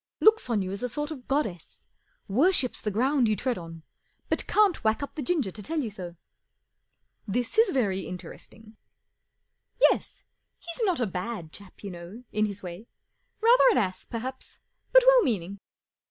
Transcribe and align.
Looks 0.19 0.49
on 0.49 0.63
you 0.63 0.71
as 0.71 0.81
a 0.81 0.89
sort 0.89 1.11
of 1.11 1.27
goddess. 1.27 1.85
Worships 2.27 2.81
the 2.81 2.89
ground 2.89 3.27
you 3.27 3.35
tread 3.35 3.59
on, 3.59 3.83
but 4.29 4.47
can't 4.47 4.83
whack 4.83 5.03
up 5.03 5.13
the 5.13 5.21
ginger 5.21 5.51
to 5.51 5.61
tell 5.61 5.79
you 5.79 5.91
so."" 5.91 6.15
This 7.37 7.55
is 7.59 7.69
very 7.69 8.07
interesting."" 8.07 8.77
Yes. 9.91 10.23
He's 10.57 10.83
not 10.85 10.99
a 10.99 11.05
bad 11.05 11.51
chap, 11.53 11.83
you 11.83 11.91
know, 11.91 12.23
in 12.31 12.47
his 12.47 12.63
way. 12.63 12.87
Rather 13.41 13.63
an 13.69 13.77
ass, 13.77 14.05
perhaps, 14.07 14.57
but 14.91 15.03
well 15.05 15.21
meaning. 15.21 15.59